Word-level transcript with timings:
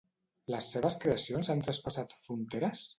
Les 0.53 0.69
seves 0.77 0.97
creacions 1.05 1.53
han 1.57 1.63
traspassat 1.69 2.21
fronteres? 2.27 2.87